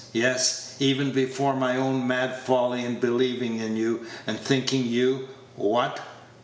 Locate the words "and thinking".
4.25-4.83